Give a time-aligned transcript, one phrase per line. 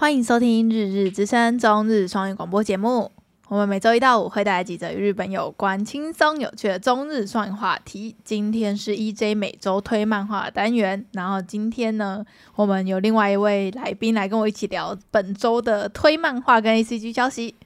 [0.00, 3.10] 欢迎收听《日日之声》中日双语广播节目。
[3.48, 8.14] 我们每周一到五会带来几则与日本有关、轻松有趣的中日双语话题。
[8.22, 12.24] 今天是 EJ 每周推漫画的单元，然后今天呢，
[12.54, 17.56] 我们有另外一位来宾来跟我一起聊本周的推漫画跟 ACG 消息。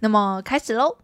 [0.00, 0.96] 那么开始喽！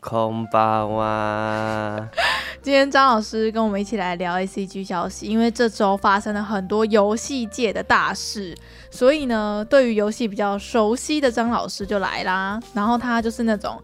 [0.00, 2.08] 空巴哇！
[2.62, 8.56] 今天张老师跟我们一起来聊 ACG 消息，因为这周发生了很多游戏界的大事，
[8.90, 12.58] 所以呢，对于游戏比较熟悉的张老师就来啦。
[12.74, 13.82] 然后他就是那种，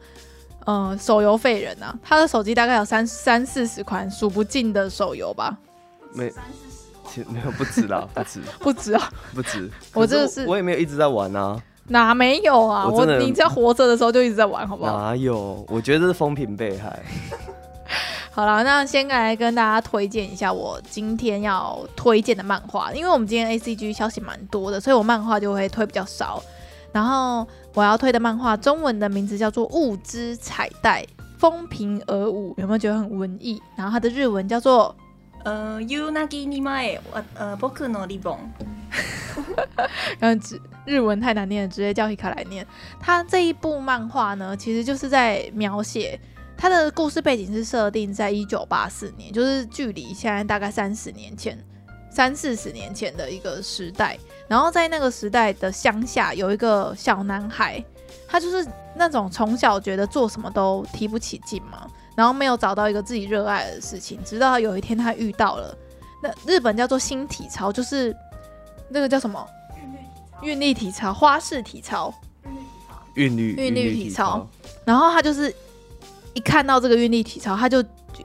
[0.65, 5.57] 呃，手游废人啊，他的手机大概有三三四十款数不尽的手游吧？
[6.13, 6.33] 没，
[7.29, 9.71] 没有不止啦，不止， 不止啊，不止。
[9.95, 11.61] 我这个是，我也没有一直在玩啊。
[11.89, 12.87] 哪没有啊？
[12.87, 14.99] 我，我你在活着的时候就一直在玩，好不好？
[14.99, 15.65] 哪有？
[15.69, 17.01] 我觉得这是风评被害。
[18.31, 26.43] 好了，那先来跟大家推荐一下我今天要推荐的漫画，因为我们今天 ACG 消息蛮多的，所以我漫画就会推比较少。
[26.93, 31.03] 然后我要推的漫画中文的名字叫做《物之彩带》，
[31.39, 33.61] 风平而舞，有没有觉得很文艺？
[33.77, 34.95] 然后它的日文叫做
[35.45, 36.99] 呃 Yunagi ni mae
[37.35, 38.07] 呃 Boku no
[40.19, 40.59] 然后。
[40.89, 42.65] 日文太难念了，直接叫 Hika 来念。
[43.01, 46.17] 他这一部漫画呢，其实就是在描写
[46.57, 51.59] 他的故事背景是设定在一九八四年，就是距离现在大概三十年前、
[52.09, 54.17] 三四十年前的一个时代。
[54.47, 57.85] 然后在那个时代的乡下，有一个小男孩，
[58.29, 61.85] 他就是那种从小觉得做什么都提不起劲嘛，
[62.15, 65.77] 然后没有找到一个自己热爱的事情，直到有一天他遇到了
[66.23, 68.17] 那日本叫做新体操，就是。
[68.89, 69.47] 那个叫什么？
[70.43, 72.13] 韵律体操、花式体操、
[73.15, 74.47] 韵律韵律体操。
[74.85, 75.53] 然后他就是
[76.35, 77.79] 一看到这个韵律体操，他就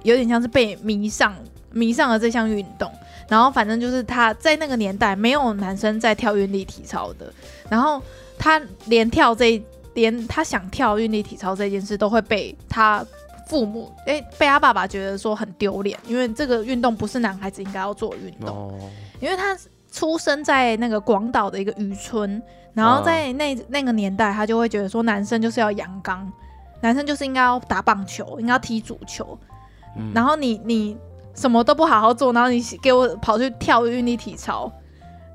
[0.03, 1.33] 有点像是被迷上，
[1.71, 2.91] 迷上了这项运动。
[3.29, 7.33] 然后反正就是他在那个年代没有男生在跳韵律体操的。
[7.69, 8.01] 然后
[8.37, 9.63] 他连跳这
[9.93, 13.05] 连他想跳韵律体操这件事都会被他
[13.47, 18.89] 父母诶、欸，被他爸爸觉得说很丢脸，因为这个运动不是男孩子应该要做运动，哦、
[19.21, 19.57] 因为他。
[19.91, 22.41] 出生在那个广岛的一个渔村，
[22.73, 26.31] 然后在那那个年代，他就会觉得说，男生就是要阳刚，
[26.79, 29.37] 男生就是应该要打棒球，应该要踢足球，
[29.97, 30.97] 嗯、然后你你
[31.35, 34.71] 什么都不好好做，然后你给我跑去跳韵律体操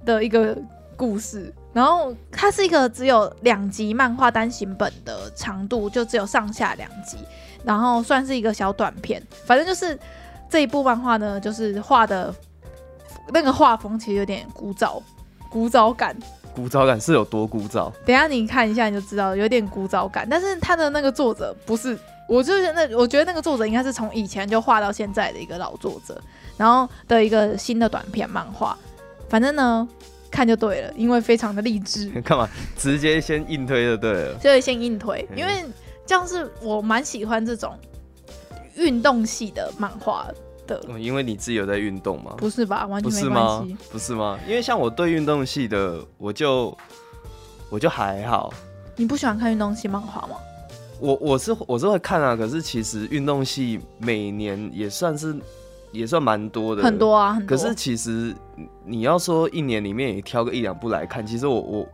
[0.07, 0.57] 的一个
[0.97, 7.19] 故事，然后它是一个只有两集漫画单行本的长度，就只有上下两集，
[7.63, 9.99] 然后算是一个小短片，反正就是
[10.49, 12.35] 这一部漫画呢，就是画的。
[13.33, 15.03] 那个画风其实有点古早，
[15.51, 16.17] 古早感。
[16.55, 17.93] 古早感是有多古早？
[18.07, 20.27] 等一下你看一下你就知道，有点古早感。
[20.29, 26.19] 但是他的那个作者不是，我就是那我觉得那个作者应该是从以前就画到现在的一个老作者，
[26.57, 28.75] 然后的一个新的短篇漫画。
[29.29, 29.87] 反正呢，
[30.31, 32.09] 看就对了，因为非常的励志。
[32.25, 32.49] 干嘛？
[32.79, 34.35] 直接先硬推就对了。
[34.37, 35.63] 就先硬推，因为
[36.07, 37.79] 这样是我蛮喜欢这种
[38.77, 40.27] 运动系的漫画。
[40.89, 42.35] 嗯，因为你自己有在运动吗？
[42.39, 43.77] 不是吧，完全没关系。
[43.91, 44.39] 不是吗？
[44.39, 44.39] 不是吗？
[44.49, 46.77] 因为像我对运动系的，我就
[47.71, 48.53] 我就还好。
[48.97, 50.37] 你不喜欢看运动系漫画吗？
[50.99, 55.37] 我我是我是会看啊，可是其实运动系每年也算是
[55.93, 57.57] 也算蛮多的，很多啊，很多。
[57.57, 58.35] 可是其实
[58.85, 61.87] 你要说一年里面也挑个一两部来看，其实我我。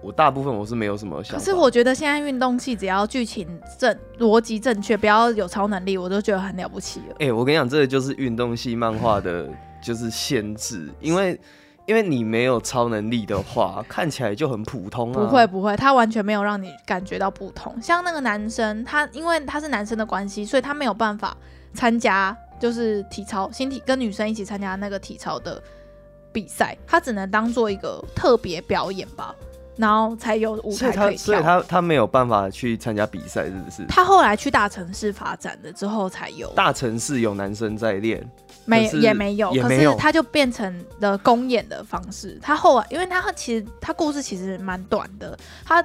[0.00, 3.48] 我大部分我是没有什么想，可是我觉得现在运动系只要剧情
[3.78, 7.14] 正、逻辑正确，不要有超能力，我都觉得很了不起了。
[7.14, 9.48] 哎、欸，我跟你讲，这个就是运动系漫画的，
[9.82, 11.38] 就是限制，因为
[11.86, 15.20] 因为你没有超能力的话，看起来就很普通啊。
[15.20, 17.74] 不会不会，他完全没有让你感觉到不同。
[17.82, 21.36] 像那个男生，他因为他是男生的关系，所以他没有办法
[21.74, 25.60] 参加，就是体操，新体跟女生一起参加那个体操的
[26.30, 29.34] 比赛，他只能当做一个特别表演吧。
[29.78, 33.86] 然后才有舞台可以跳，所以他他没有办法去参加比赛，是不是？
[33.88, 36.48] 他后来去大城市发展了之后才有。
[36.50, 38.28] 大城市有男生在练，
[38.64, 42.36] 没也没有，可是他就变成了公演的方式。
[42.42, 45.80] 他后来，因为他其实他故事其实蛮短的，他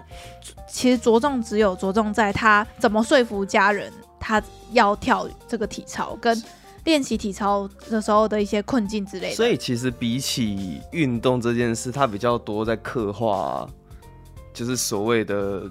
[0.68, 4.42] 其实着重只有着重在他怎么说服家人，他
[4.72, 6.42] 要跳这个体操，跟
[6.86, 9.36] 练习体操的时候的一些困境之类的。
[9.36, 13.69] 所以其实比起运动这件事，他比较多在刻画。
[14.53, 15.63] 就是所谓的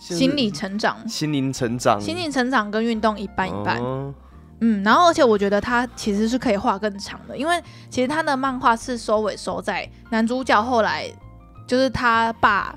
[0.00, 3.78] 心理成长，心灵成长，心灵成长跟运动一半一半。
[3.78, 4.12] 哦、
[4.60, 11.10] 嗯，然后而且我觉得他其实是可以画更长的，因为其实他的漫画是收尾收在男主角后来
[11.66, 12.76] 就是他爸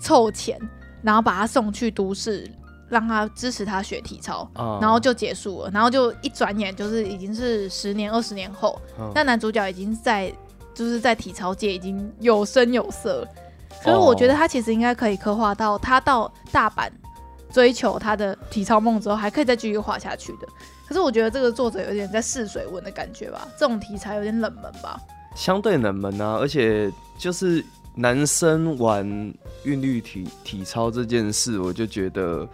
[0.00, 0.58] 凑钱，
[1.02, 2.50] 然后把他送去都市
[2.88, 10.32] 让他支持他学体操，嗯然后就结束了，然后就一转眼就是已经是十年二十年后，嗯那男主角已经在
[10.74, 13.26] 就是在体操界已经有声有色
[13.70, 16.88] 了，所以我觉得他其实应该可以刻画到他到大阪
[17.50, 20.48] 追求他的体操梦之后，还可以再继续画下去的。
[20.86, 25.00] 可是我觉得这个作者有点在试水温的感觉吧，这种题材有点冷门吧。
[25.34, 27.64] 相对冷门啊，而且就是
[27.94, 29.04] 男生玩
[29.64, 32.48] 韵律体体操这件事，我就觉得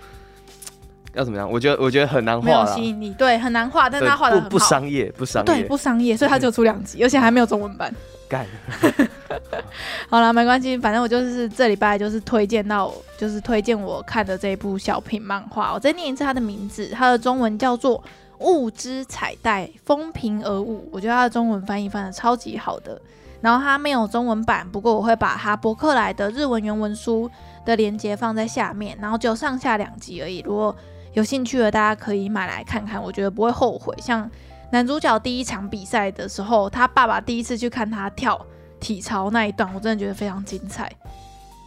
[1.14, 1.50] 要怎么样？
[1.50, 7.94] 我觉得我觉得很难画啦没有吸，引力，对，很难画，但是他画的不不商业，不商业，对，不商业，所以他只有出两集，而且还没有中文版。
[10.08, 15.72] 好了，没关系，反正我就是这礼拜就是推荐到，就是推荐我看的这一部小品漫画。
[15.72, 17.98] 我再念一次它的名字，它的中文叫做
[18.38, 20.88] 《物之彩带》，风平而舞。
[20.92, 23.00] 我觉得它的中文翻译翻的超级好的。
[23.40, 27.28] 然后它没有中文版，不过我会把它博客来的日文原文书
[27.64, 30.40] 的连接放在下面，然后只有上下两集而已。
[30.46, 30.74] 如果
[31.14, 33.92] 有兴趣的，大家可以买来看看，我觉得不会后悔。
[34.00, 34.30] 像
[34.72, 38.40] 男主角第一场比赛的时候，他爸爸第一次去看他跳
[38.80, 40.90] 体操那一段，我真的觉得非常精彩。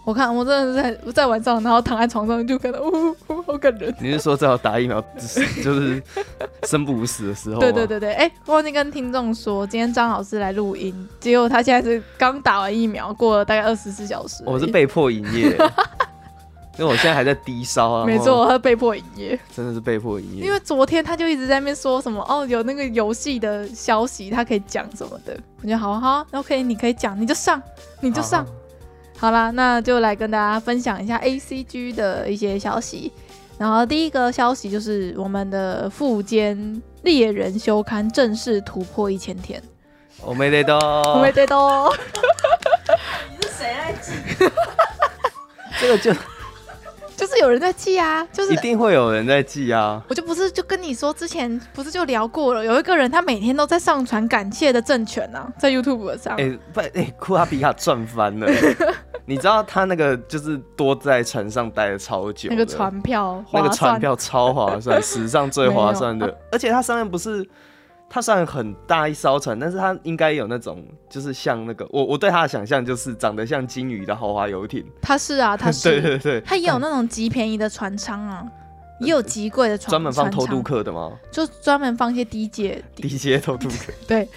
[0.04, 3.94] 我看我真的是在在晚上，然后躺在床上就看到，呜、哦，好感人。
[4.00, 5.00] 你是说最好打疫苗，
[5.64, 6.02] 就是
[6.64, 7.60] 生不如死的时候？
[7.60, 14.44] 对对对对，哎、欸，忘记跟听众说，今天张老师来录音，结果他现在是刚打完疫苗，过了大概二十四小时。
[14.48, 15.56] 我是被迫营业，
[16.78, 18.06] 因为我现在还在低烧啊。
[18.08, 20.46] 没错，他被迫营业，真的是被迫营业。
[20.46, 25.38] 因为昨天他就一直在那边说什么哦，有那个游戏的消息，他可以讲什么的。
[25.62, 27.62] 我觉得好好，OK，你可以讲，你就上，
[28.02, 28.46] 你就上。
[28.46, 33.12] 好好好啦，那就来跟大家分享一下 A C G 的一些消息。
[33.58, 39.64] 然后第一个消息就是我们的副监猎人休刊正式突破一千天。
[40.22, 40.78] 我没得到，
[41.14, 41.90] 我没得到。
[43.32, 44.12] 你是谁来记？
[45.80, 46.12] 这个就
[47.18, 50.04] 就是有人在记啊，就是一定会有人在记啊。
[50.08, 56.36] 我就不是就跟你说，之前不是就聊过了，有一个人他每天都在上传感谢的政权啊，在 YouTube 上。
[56.36, 58.48] 哎、欸，不，哎、欸，库拉比卡赚翻了。
[59.28, 66.38] 你知道他那个就是多在船上待了超久，那个船票，那个船票超划算，史上最划算的。
[66.52, 67.48] 而且它上面不是，
[68.10, 74.86] 它虽然很大一艘船，但是它应该有那种，就是像那个我我对它的想象就是长得像鲸鱼的豪华游艇。
[75.02, 78.46] 它是啊， 它是，对对对，它也有那种极便宜的船舱啊，
[79.02, 81.12] 也有极贵的船，专门放偷渡客的吗？
[81.32, 83.92] 就专门放一些低阶低阶偷渡客。
[84.08, 84.28] 对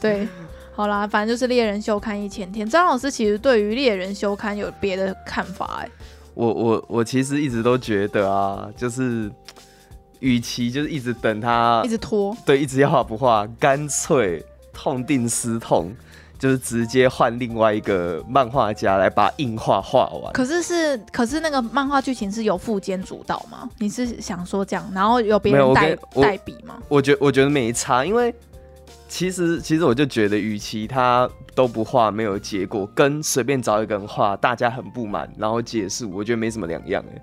[0.00, 0.26] 对。
[0.74, 2.64] 好啦，反正就是猎人休刊一千天。
[2.64, 5.90] 张老师其实对于猎人休刊有别的看法哎、欸。
[6.34, 9.28] 我我我其实一直都觉得啊，就是
[10.20, 15.92] 与其就是一直等他，一直拖，对，一直要画不画，干脆痛定思痛，
[16.38, 20.32] 就是直接换另外一个漫画家来把硬画画完。
[20.32, 23.68] 可是是，可是那个漫画剧情是由副监主导吗？
[23.78, 26.78] 你是想说这样，然后有别人代代笔吗？
[26.88, 28.34] 我觉我觉得没差，因为。
[29.10, 37.22] 其实，其实我就觉得，与其他都不画，没有结果，跟随便找一个人画，大家很不满，然后解释，我觉得没什么两样哎。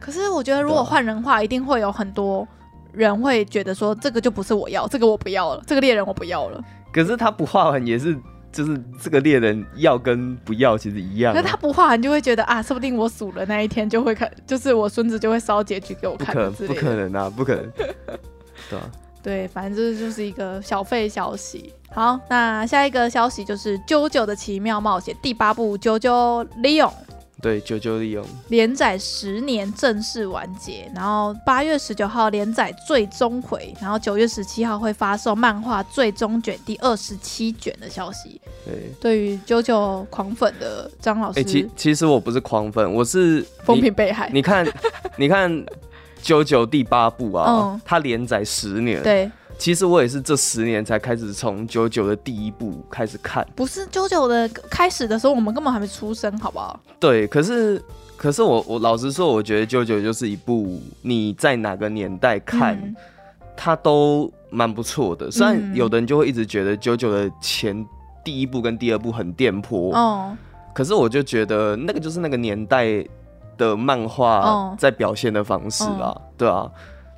[0.00, 2.48] 可是，我觉得如果换人画，一定会有很多
[2.92, 6.60] 人会觉得说，这个就不是我要，这个我不要了，这个猎人我不要了。
[6.90, 8.18] 可是他不画完也是，
[8.50, 11.32] 就是这个猎人要跟不要其实一样。
[11.34, 16.34] 那他不画完，就会觉得啊，说不定我数了那一天就会看，就是我孙子就会烧结局给我看。
[16.34, 17.70] 不可，不可能啊，不可能。
[18.68, 18.90] 对啊。
[19.22, 21.74] 对，反正这就是一个小费消息。
[21.92, 26.88] 好，那下一个消息就是《JoJo 的奇妙冒险》第八部《JoJo Leon》。
[27.40, 38.40] 对，《九九利用》连载十年正式完结，然后八月十九号连载最终回，然后九月十七号会发售漫画最终卷第二十七卷的消息。
[38.64, 44.30] 对，对于 JoJo 狂粉的张老师，欸、其其实我不是狂粉，我是风评被害。
[44.32, 44.66] 你看，
[45.16, 45.64] 你看。
[46.22, 49.02] 九九第八部啊，嗯、它连载十年。
[49.02, 53.46] 对，其实我也是这十年才开始从九九的第一部开始看。
[53.54, 56.80] 不是九九的开始的时候，我们根本还没出生，好不好？
[56.98, 57.80] 对，可是
[58.16, 62.96] 可是我我老实说，我觉得九九就是一部你在哪个年代看，嗯、
[63.54, 65.30] 它都蛮不错的。
[65.30, 67.86] 虽然有的人就会一直觉得九九的前
[68.24, 70.34] 第一部跟第二部很电波，哦，
[70.72, 73.06] 可是我就觉得那个就是那个年代。
[73.58, 76.66] 的漫画在表现的方式啊，哦、对啊。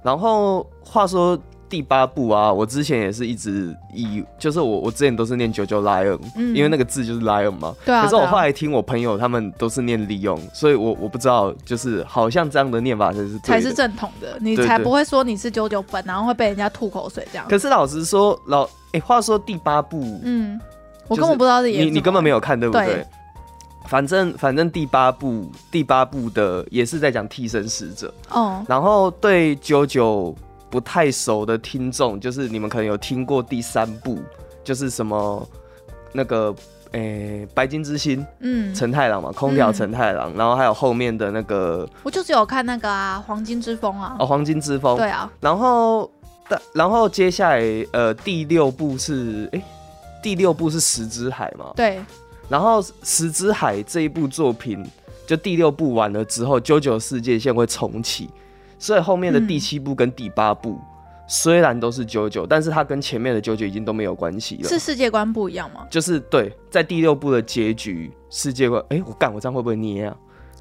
[0.03, 1.39] 然后话说
[1.73, 7.75] 第八部啊，我之前也是一直以，就是我我之前都是念九九 lion，嗯，因为那个字就是 lion 嘛。
[7.83, 8.03] 对啊。
[8.03, 17.47] 可是我后来听我朋友他们都是念 leon，所以我我不知道，就是好像这样的念法才是才是正统的，你才不会说你是九九本，然后会被人家吐口水这样。
[17.49, 20.61] 可是老实说，老哎、欸，话说第八部，嗯，
[21.09, 22.85] 我根本不知道是你你根本没有看对不对？
[22.85, 23.07] 对
[23.87, 28.65] 反正反正第八部第八部的也是在讲替身使者哦。
[28.69, 30.35] 然后对九九
[30.73, 34.19] 不太熟的听众，就是你们可能有听过第三部，
[34.65, 35.49] 就是什么
[36.13, 36.53] 那个。
[36.95, 46.11] 诶、欸，白金之星，嗯，承太郎嘛，空调承太郎，嗯，然后还有后面的那个，我就只有看那个啊，黄金之风啊，哦，黄金之风，对啊，然后
[46.47, 47.63] 但，然后接下来，
[47.93, 49.65] 呃，第六部是，诶、欸，
[50.23, 51.99] 第六部是石之海嘛，对，
[52.51, 54.85] 然后石之海这一部作品，
[55.27, 58.29] 就第六部完了之后，JoJo 世界线会重启，
[58.83, 60.73] 所以后面的第七部跟第八部。
[60.73, 60.87] 嗯
[61.29, 64.69] 虽然都是九九，但是它跟前面的九九已经都没有关系了。
[64.69, 65.87] 是世界观不一样吗？
[65.89, 70.15] 就是对，在第六部的结局，世界观，哎、欸，我干，我这样会不会捏啊？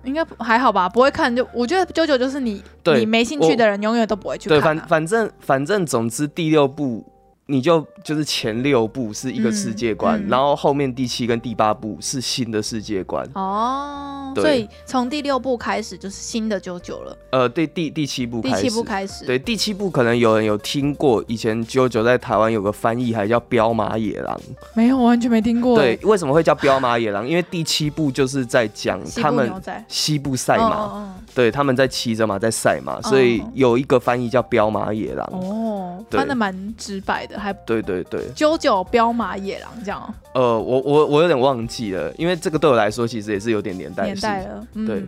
[0.05, 2.63] 应该还好吧，不会看就，我觉得九九就是你，
[2.95, 4.61] 你没兴趣的人永远都不会去看、啊。
[4.61, 7.03] 对，反反正反正总之第六部。
[7.47, 17.17] 你就就是前六部是一个世界观，嗯嗯、然后后面第七跟第八部是新的世界观哦，所以从第六部开始就是新的 JoJo 了。
[17.31, 24.39] 呃，对，第第七部开始，第七部开始，对，第七部可能有人有听过，以前 JoJo 在台湾有个翻译还叫彪马野狼，
[24.73, 25.77] 没有，完全没听过。
[25.77, 27.27] 对，为什么会叫彪马野狼？
[27.27, 29.51] 因为第七部就是在讲他们
[29.87, 35.27] 西部赛马，哦哦哦对，他们在骑着马在赛马，所以有一个翻译叫彪马野狼。
[35.31, 37.39] 哦，翻的蛮直白的。
[37.39, 40.13] 还对对对，九九彪马野狼这样。
[40.33, 44.13] 呃，我我我有点忘记了，因为这个对我来说其实也是有点年代性。
[44.13, 44.67] 年代了。
[44.73, 45.03] 嗯、对，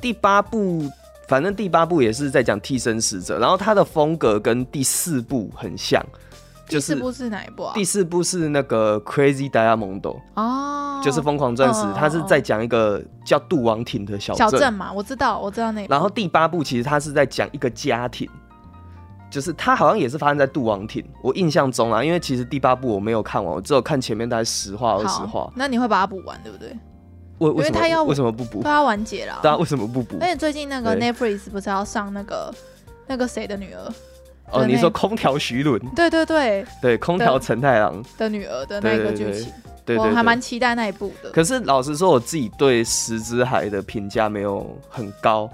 [0.00, 0.90] 第八部，
[1.28, 6.04] 反正第八部也是在讲替身使者，然后它的风格跟第四部很像。
[6.68, 7.72] 第四部是哪一部啊？
[7.74, 15.94] 第四部是那个 Crazy Diamond 哦，就是疯狂钻石，它、哦、是在讲一个叫杜王町的小镇小镇嘛，我知道，我知道那个。
[15.94, 18.28] 然后第八部其实它是在讲一个家庭。
[19.28, 25.52] 就是他好像也是发生在杜王町，我印象中啊，因为其实第八部我没有看完，我只有看前面大概十话二十话。
[25.56, 26.68] 那你会把它补完，对不对？
[27.38, 27.66] 为为什么？
[27.66, 28.62] 因为他要为什么不补？
[28.62, 29.40] 他要完结了。
[29.42, 30.16] 对啊，为什么不补？
[30.20, 32.54] 而且最近那个 Netflix 不是要上那个
[33.08, 33.92] 那个谁的女儿？
[34.52, 35.78] 哦，你说空调徐伦？
[35.94, 39.52] 对对对对，空调陈太郎的女儿的那个剧情，
[39.84, 41.30] 对我还蛮期待那一部的。
[41.30, 45.50] 可是老实说，我自己对石之海的评价没有很高，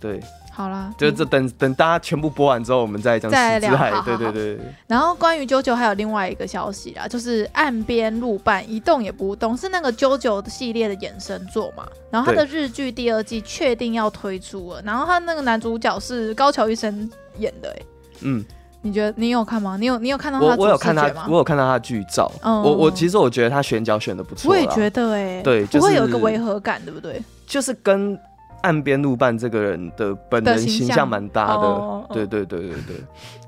[0.00, 0.20] 对。
[0.52, 3.92] 好啦，就是这等等大家全部播完之后，我们再讲石之海。
[4.06, 4.58] 对对对。
[4.86, 11.86] 然后关于 JoJo 还有另外一个消息啦，就是岸边路伴一动也不动，是那个 JoJo 系列的衍生作嘛。
[12.10, 17.82] 然后他的日剧第二季确定要推出了，然后他那个男主角是高桥一生演的，哎，
[18.20, 18.44] 嗯，
[18.82, 19.76] 你觉得你有看吗？
[19.78, 20.46] 你有你有看到他？
[20.46, 22.30] 我我有看他，我有看到他剧照。
[22.42, 24.50] 嗯，我我其实我觉得他选角选的不错。
[24.50, 27.22] 我也觉得，哎，对，不会有一个违和感，对不对？
[27.46, 28.18] 就是跟。
[28.62, 32.96] 岸边路伴这个人的本人形象蛮搭的，的对对对对对。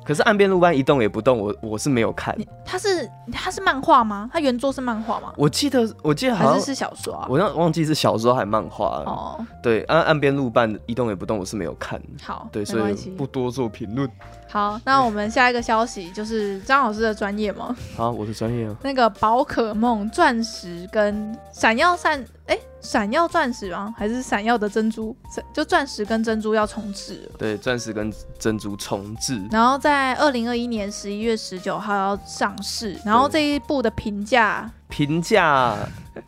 [0.08, 2.34] 可是岸边路伴一动也不动，我我是没有看。
[2.64, 4.30] 他是他是漫画吗？
[4.32, 5.34] 他原作是漫画吗？
[5.36, 9.02] 我记得我记得好像是是小说啊，我忘忘记是小说还漫画。
[9.04, 12.00] 哦，对，岸岸边路伴一动也不动，我是没有看。
[12.22, 14.10] 好，对，所以不多做评论。
[14.48, 17.76] 好，那我们下一个消息就是张老师的专业吗？
[17.94, 18.74] 好，我的专业啊。
[18.82, 23.94] 那个宝可梦钻石跟闪耀闪，哎，闪耀钻石吗？
[23.96, 25.16] 还是闪耀的珍珠？
[25.52, 27.28] 就钻石跟珍珠要重置。
[27.38, 29.42] 对，钻石跟珍珠重置。
[29.50, 32.98] 然后在二零二一年十一月十九号要上市。
[33.04, 35.76] 然后这一部的评价，评价，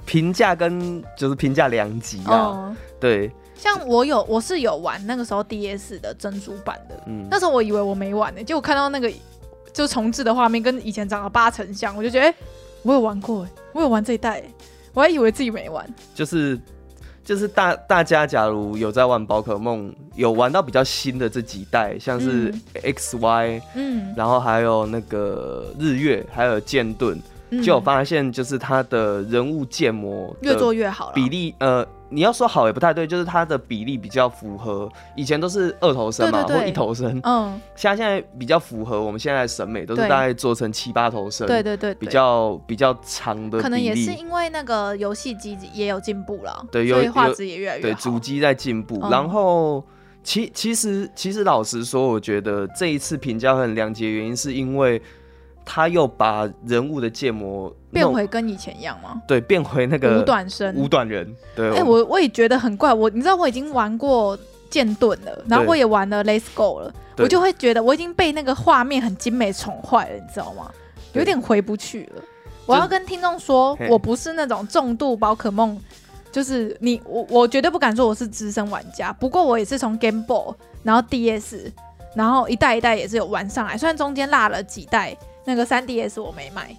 [0.04, 2.34] 评价跟就是评价两极啊。
[2.34, 3.30] 哦、对。
[3.54, 9.12] 像我有，我是有玩那个时候 DS 的珍珠版的，嗯，那时候我以为我没玩呢、欸，结果看到那个
[9.70, 12.36] 就重置的画面跟以前长得八成像，我就觉得，哎、欸，
[12.84, 14.54] 我有玩过、欸，我有玩这一代、欸，
[14.92, 15.88] 我还以为自己没玩。
[16.14, 16.58] 就是
[17.22, 31.86] 就是大大家假如有在玩宝可梦，有玩到比较新的这几代，像是 XY，嗯，然后还有那个日月，还有剑盾，嗯、就有发现就是他的人物建模越做越好了，比例呃。
[32.12, 43.60] 你要说好也不太对，就是它的比例比较符合以前都是二头身嘛，或一头身，嗯，现在现在比较符合我们现在的审美，都是大概做成七八头身，对对对，比较比较长的。
[43.60, 47.88] 可能也是因为那个游戏机也有进步了，对，所以画质也越来越好。
[47.88, 49.84] 对，主机在进步，嗯、然后
[50.24, 55.00] 其其实其实老实说，我觉得这一次评价很两极，原因是因为。
[55.72, 59.22] 他又把人物的建模变回跟以前一样吗？
[59.28, 61.32] 对，变回那个五短身、五短人。
[61.54, 62.92] 对，哎、欸，我我也觉得很怪。
[62.92, 64.36] 我你知道我已经玩过
[64.68, 70.68] 剑盾了，然后我也玩了 Let's Go 了，我就会觉得我已经被那个画面很精美宠坏了，你知道吗？
[71.12, 72.22] 有点回不去了。
[72.66, 75.80] 我要跟听众说，我不是那种重度宝可梦，
[76.32, 79.12] 就是你我我绝对不敢说我是资深玩家。
[79.12, 81.70] 不过我也是从 Game Boy，然后 DS，
[82.16, 85.16] 然后一代一代也是有玩上来，虽然中间落了几代。
[85.50, 86.72] 那个三 DS 我没买，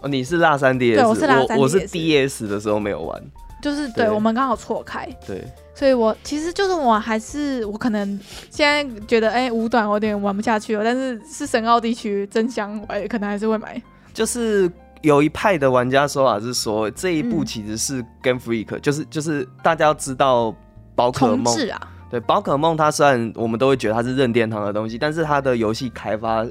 [0.00, 3.22] 哦，你是拉三 DS，对，我是拉三 DS，我我是 DS 的时候没有玩，
[3.62, 5.08] 就是对，对我们刚好错开。
[5.24, 5.44] 对，
[5.76, 8.18] 所以我其实就是我还是我可能
[8.50, 13.80] 现在觉得哎、欸，五短我有点玩不下去了，但是是神奥地区真香，我可能还是会买。
[14.12, 14.68] 就是
[15.02, 20.52] 有一派的玩家说法是说，这一部其实是 Game Freak，、嗯、就是就是大家要知道
[20.96, 21.80] 宝可梦啊，
[22.10, 26.44] 对，宝可梦它虽然我们都会觉得它是任天堂的东西，但是它的游戏开发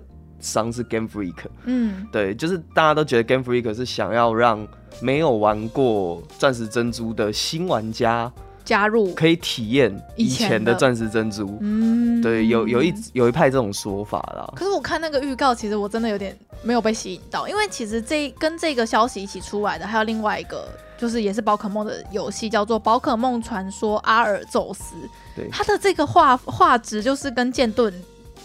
[0.45, 1.35] 商是 Game Freak，
[1.65, 4.65] 嗯，对，就是大家都觉得 Game Freak 是想要让
[5.01, 8.31] 没有玩过钻石珍珠的新玩家。
[8.63, 14.51] 加入可以体验以前的钻石珍珠，嗯，对，有有一有一派这种说法啦。
[14.55, 24.95] 可是我看那个预告，其实我真的有点没有被吸引到，因为其实这跟这个消息一起出来的还有另外一个，就是也是宝可梦的游戏，叫做《宝可梦传说阿尔宙斯》。
[25.35, 27.93] 对，它的这个画画质就是跟剑盾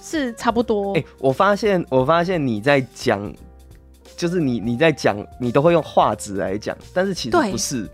[0.02, 0.92] 是差不多。
[0.94, 3.32] 哎、欸，我发现我发现你在讲，
[4.16, 7.88] 就是你你在讲，你都会用画质来讲，但是其实不是。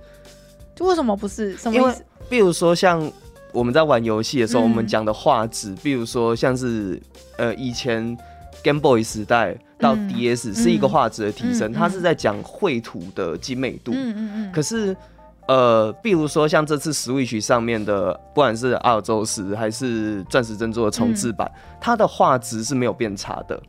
[0.75, 1.57] 就为什么不是？
[1.57, 2.05] 什么意思？
[2.29, 3.11] 比如说，像
[3.53, 7.01] 我们在玩游戏的时候，我们讲的画质，比如说像是
[7.39, 8.17] 呃以前
[8.63, 13.93] Game Boy 时代到 DS 是一个画质的提升，它是在讲绘图的精美度。
[13.95, 14.53] 嗯嗯嗯。
[14.53, 14.95] 可是
[15.49, 21.51] 呃，比如说像这次 Switch 上面的，不管是阿尔宙斯还是钻石珍珠的重置版，
[21.81, 23.61] 它的画质是没有变差的，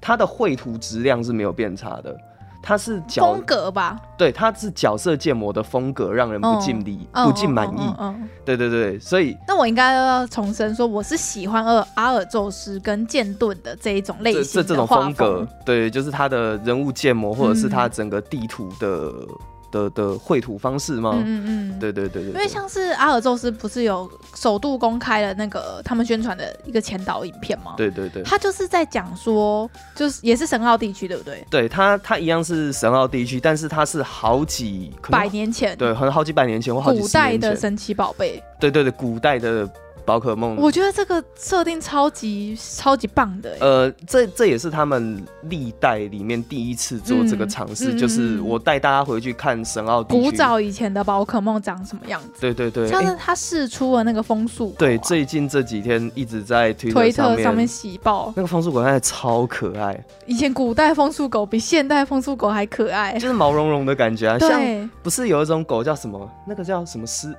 [0.00, 2.16] 它的绘图质量是没有变差的。
[2.62, 3.96] 它是角风格吧？
[4.18, 7.94] 对，它是角色建模的风格，让人不尽力、不尽满意。
[7.96, 15.46] 嗯，对对对，所以那我应该要重申说，我是喜欢阿阿尔宙斯跟剑盾的这一种类型的这这种风格。
[15.64, 18.88] 对，就是他的人物建模，或者是他整个地图的。
[18.88, 19.28] 嗯
[19.76, 21.12] 的的绘图方式吗？
[21.14, 27.74] 嗯嗯，对对对对，因为像是阿尔宙斯不是有首度公开了那个他们宣传的一个前导影片吗？
[27.76, 31.46] 对对对，他就是在讲说，就是也是神奥地区，对不对？
[31.50, 39.68] 对，他他一样是神奥地区，但是他是好几百年前，对，很好几百年前或好古代的神奇宝贝，对对对，古代的。
[40.06, 43.56] 宝可梦，我觉得这个设定超级超级棒的。
[43.60, 52.30] 呃，这这也是他们历代里面第一次做这个尝试，嗯、就是我带大家回去看神奥古早以前的宝可梦长什么样子。
[52.40, 59.98] 对对对，像是他试出了那个风速对，最近这几天一直在推推特上面喜报那个风速狗，现在超可爱。
[60.26, 64.38] 以前古代风速狗比现代风速狗还可爱，就是毛茸茸的感觉啊。
[64.38, 66.30] 像不是有一种狗叫什么？
[66.46, 67.34] 那个叫什么狮？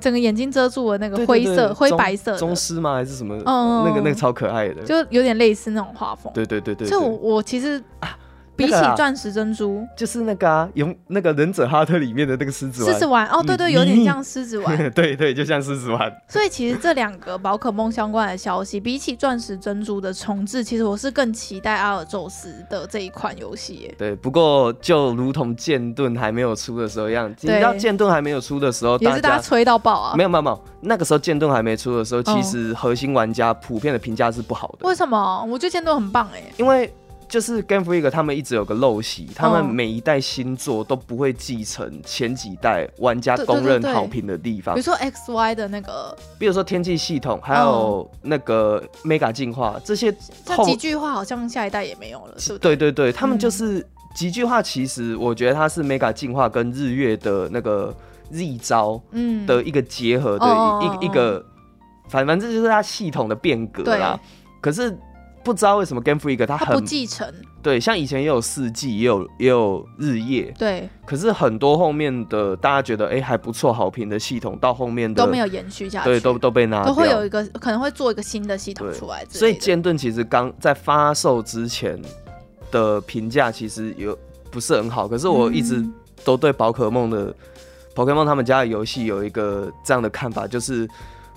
[0.00, 2.94] 整个眼睛遮住了那个灰色、灰白色宗师吗？
[2.94, 3.36] 还是什么？
[3.44, 6.32] 嗯，那个那个超可爱的，就有点类似那种画风。
[6.34, 8.16] 对对对对，对，所以我我其实啊。
[8.66, 12.92] 比起钻石珍珠，就是那个啊，有那个忍者哈特里面的那个狮子丸。
[12.92, 14.76] 狮子丸哦，对对，有点像狮子丸。
[14.92, 16.12] 对对，就像狮子丸。
[16.28, 23.92] 所以其实这两个宝可梦相关的消息，比起钻石珍珠的重置，其实我是更期待阿尔宙斯的这一款游戏。
[23.96, 30.14] 对，不过就如同剑盾还没有出的时候一样，你知道剑盾还没有出的时候，也是大家吹到爆啊。
[30.16, 34.86] 没有没有没有，那个时候剑盾还没出的时候，其实核心玩家普遍的评价是不好的。
[34.86, 35.44] 为什么？
[35.48, 36.92] 我觉得剑盾很棒哎，因为。
[37.30, 44.74] 就是 Game Freak 他们一直有个陋习，他们每一代新作都不会继承前几代玩家公认好评的地方。
[44.74, 50.12] 比如说 X Y 的那个，比如说天气系统，还有那个 Mega 进化这些。
[50.44, 52.58] 这几句话好像下一代也没有了，是不是？
[52.58, 54.60] 对对对，他们就是几句话。
[54.60, 57.94] 其实我觉得它是 Mega 进化跟日月的那个
[58.32, 60.46] Z 招，嗯，的一个结合的
[60.82, 61.46] 一一一个，
[62.08, 64.18] 反反正就是它系统的变革啦。
[64.60, 64.98] 可是。
[65.42, 67.26] 不知道为什么 Game Freak 它很不继承，
[67.62, 70.88] 对，像以前也有四季，也有也有日夜，对。
[71.06, 79.24] 可是很多后面的大家觉得哎、欸、还不错好评的系统，到后面的都没有延续下去，对，都都被拿掉，都会有一个可能会做一个新的系统出来。
[79.30, 81.98] 所以剑盾其实刚在发售之前
[82.70, 84.16] 的评价其实有
[84.50, 85.82] 不是很好，可是我一直
[86.22, 87.34] 都对宝可梦的
[87.94, 90.86] 宝可梦他们家的游戏有一个这样的看法，就是。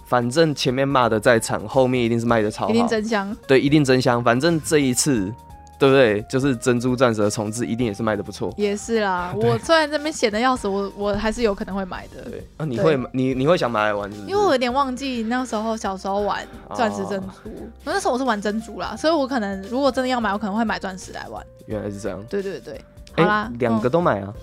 [0.06, 3.36] 反正前面骂的再惨，后面一定是卖的超好，一定真香。
[3.48, 4.24] 对，一定真香。
[4.24, 5.34] 反正这一次，
[5.80, 6.22] 对不对？
[6.30, 8.54] 就是珍珠钻石的重置，一定也是卖的不错。
[8.58, 12.30] 也是啦，我虽然这边闲的要死，我我还是有可能会买的。
[12.30, 14.30] 对啊，你会对你你会想买来玩是不是？
[14.30, 21.44] 因为我有点忘记那时候小时候玩钻石珍珠，哦、那时候我是玩珍珠啦，所以我可能如果真的要买，我可能会买钻石来玩。
[21.66, 22.24] 原来是这样。
[22.30, 22.80] 对对对，
[23.16, 24.34] 好啦，两、欸、个都买啊。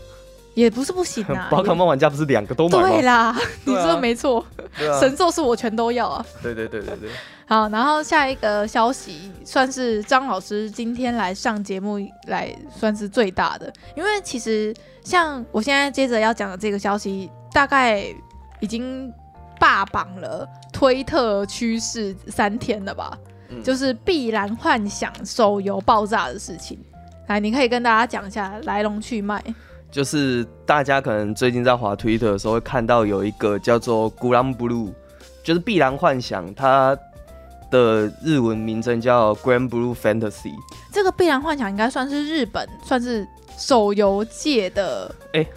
[0.54, 2.88] 也不是不行啊，宝可梦玩家不是两个都买吗？
[2.88, 4.44] 对啦， 你说的没错，
[5.00, 6.24] 神兽是我全都要啊。
[6.42, 7.10] 对对对对对。
[7.46, 18.04] 好，然后下一个消息算是张老师今天来上节目来算是最大的，因为其实像我现在接着要讲的这个消息，大概
[18.60, 19.12] 已经
[19.58, 26.78] 霸榜了推特趋势三天了吧，嗯、就是《必然幻想》手游爆炸的事情。
[27.26, 29.42] 来，你可以跟大家讲一下来龙去脉。
[29.90, 34.92] 就是大家可能最近在滑 Twitter 的时候会看到有一个叫做 Granblue Blue，
[35.42, 36.96] 就是碧蓝幻想，它
[37.72, 40.52] 的日文名称叫 “Grand Blue Fantasy。
[40.92, 43.26] 这个碧蓝幻想应该算是日本算是
[43.58, 45.48] 手游界的哎、欸，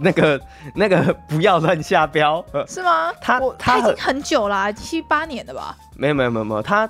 [0.00, 0.40] 那个
[0.74, 3.10] 那个不要乱下标，是吗？
[3.22, 5.74] 它它已经很久啦、啊，七八年了吧？
[5.96, 6.86] 没有没有没有没有，它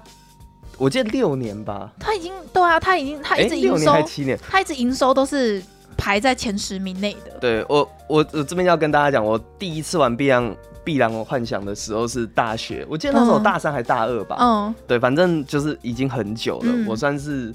[0.79, 1.93] 我记得六年吧。
[2.01, 5.63] 他已经对啊，他已经他一直营收、欸、年还七年，它一直营收都是。
[6.03, 7.39] 排在前十名内的。
[7.41, 14.37] 对我，我我这边要跟大家讲，我第一次玩《碧蓝碧蓝幻想》的时候是大学，我记得那时候大三还大二吧。
[14.41, 14.75] 嗯。
[14.85, 16.67] 对，反正就是已经很久了。
[16.67, 17.55] 嗯、我算是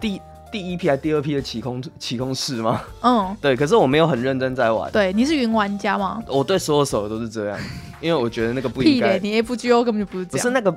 [0.00, 2.82] 第第一批还是第二批的起空起空士吗？
[3.02, 3.36] 嗯。
[3.40, 4.90] 对，可是我没有很认真在玩。
[4.90, 6.20] 对，你是云玩家吗？
[6.26, 7.56] 我对所有手游都是这样，
[8.00, 9.20] 因为我觉得那个不应该。
[9.20, 10.30] 你 FGO 根本就不是这样。
[10.32, 10.76] 不是那个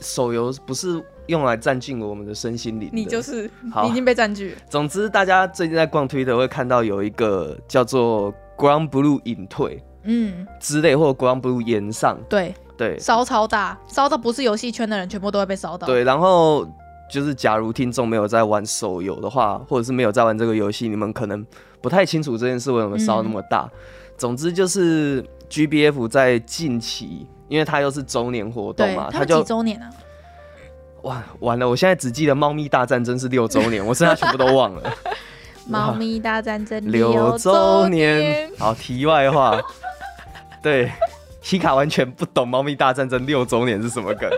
[0.00, 1.04] 手游，不是。
[1.26, 3.48] 用来占据我们的身心灵，你就是
[3.88, 4.56] 已经被占据。
[4.68, 15.86] 总之，大家最近在逛 Twitter 会看到有一个叫做 Ground Blue 隐退”嗯之类，或者 Ground Blue 延上”，对对，烧超大，烧到不是游戏圈的人全部都会被烧到。
[15.86, 16.66] 对，然后
[17.08, 21.46] 就是假如听众没有在玩手游的话，或者是没有在玩这个游戏，你们可能
[21.80, 23.70] 不太清楚这件事为什么烧那么大。
[23.72, 23.78] 嗯、
[24.18, 29.90] 总之就是 GBF 在近期，因为它又是周年活动嘛，它就几周年啊？
[31.02, 31.68] 哇，完了！
[31.68, 34.94] 我现在只记得《猫咪大战争》是六周年，我剩下全部都忘了。
[35.66, 38.48] 猫咪大战争六周年。
[38.56, 39.60] 好，题外话，
[40.62, 40.92] 对，
[41.42, 44.30] 希卡完全不懂《猫咪大战争》六周年是什么梗。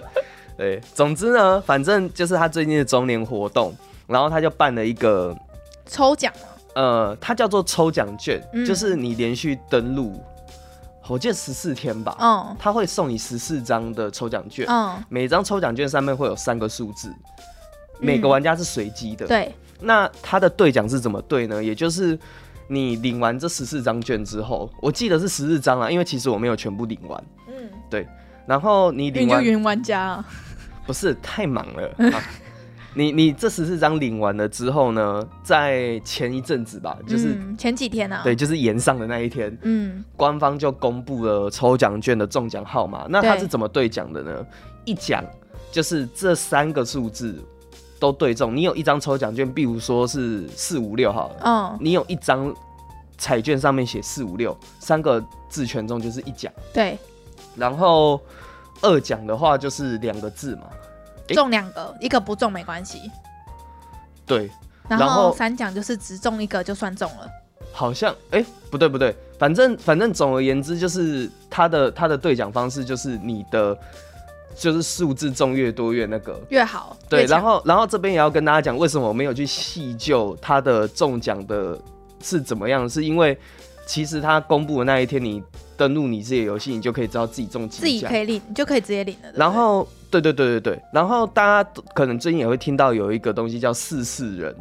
[0.57, 5.37] 对，总之呢，反正就是他最近的周年活动，然后他就办了一个
[5.85, 6.33] 抽奖。
[6.75, 10.19] 呃，它叫做抽奖券，嗯、就是你连续登录。
[11.13, 17.13] 我记得十四天吧，嗯，他会送你十四张的抽奖券，嗯，每张抽奖券上面会有三个数字，
[18.01, 19.55] 每个玩家是随机的，对。
[19.79, 21.63] 那他的兑奖是怎么兑呢？
[21.63, 22.19] 也就是
[22.67, 28.09] 你领完这十四张券之后，我记得是十四张啊，因为其实我没有全部领完，嗯，对。
[28.47, 30.25] 然后你领完就云玩家啊，
[30.87, 31.89] 不是太忙了。
[32.11, 32.17] 啊
[32.95, 43.07] 你你这十四张领完了之后呢，在前一阵子吧，就是、嗯、前几天啊，对，就是延上的那一天，嗯，官方就公布了抽奖券的中奖号码。
[43.09, 44.47] 那它是怎么兑奖的呢？
[44.85, 45.25] 一奖
[45.71, 47.35] 就是这三个数字
[47.99, 48.55] 都对中。
[48.55, 52.55] 你有一张抽奖券，比如说是四五六好了，嗯，你有一张
[53.17, 56.53] 彩券上面写四五六，三个字全中就是一奖。
[56.75, 56.99] 对，
[57.57, 58.21] 然后
[58.83, 60.65] 二奖的话就是两个字嘛。
[61.33, 63.11] 中两个，一个不中没关系。
[64.25, 64.51] 对，
[64.89, 67.29] 然后三奖就是只中一个就算中了。
[67.73, 73.77] 好像哎、欸，不对不对，反正反正总而言之就是他的他的兑奖方式就是你的
[74.55, 76.97] 就是数字中越多越那个越好。
[77.09, 81.79] 对，然后然后这边也要跟大家讲为什么我没有去细究他的中奖的
[82.23, 83.37] 是怎么样，是因为
[83.87, 85.43] 其实他公布的那一天你
[85.77, 89.33] 登录你自己的游戏，你就可以知道自己中几奖，自己可以领，你就可以直接领了。
[89.35, 89.89] 然后。
[90.13, 94.55] 对对对对对，然后大家可能最近也会听到有一个东西叫四四人，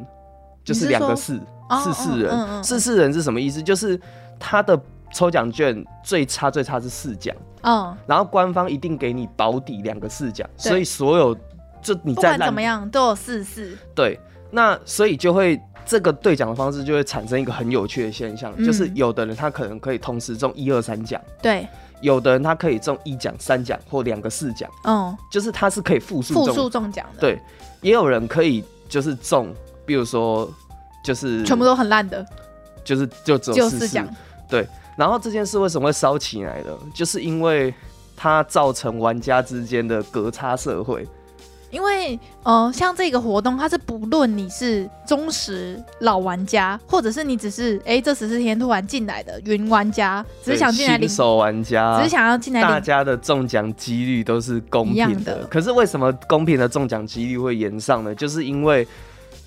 [0.64, 1.38] 就是两个四
[1.84, 3.62] 四四人，哦嗯、四四人是什么意思？
[3.62, 4.00] 就是
[4.40, 4.80] 他的
[5.14, 11.36] 抽奖券最差最差是四奖，嗯，然后官方一定给你保底两个四奖，所以所有
[11.82, 13.78] 就你在怎么样都有四四。
[13.94, 14.18] 对，
[14.50, 21.68] 那所以就会这个兑奖的方式就会产生一个很有趣的现象，嗯、就是有的人他可能可以同时中一二三奖，对。
[22.02, 27.22] 有的人他可以中一奖、三奖或两个四奖，嗯，就是他是可以复数复数中奖的。
[27.22, 27.42] 对，
[27.82, 29.54] 也有人可以就是中，
[29.86, 30.52] 比如说
[31.04, 32.26] 就是全部都很烂的，
[32.84, 34.08] 就是就只有四奖。
[34.50, 36.72] 对，然后这件事为什么会烧起来呢？
[36.94, 37.74] 就是因为
[38.18, 41.08] 它造成玩家之间的隔差社会。
[41.72, 55.38] 因为，呃，像这个活动，它是不论你是忠实老玩家，或者是你只是哎、欸，这十四天突然进来的云玩家，只是想进来领，新手玩家，只是想要进来，大家的中奖几率都是公平的。
[55.38, 58.14] 的可是为什么公平的中奖几率会延上呢？
[58.14, 58.88] 就是因为